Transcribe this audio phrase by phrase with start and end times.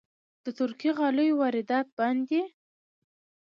[0.43, 2.41] د ترکي غالیو واردات بند دي؟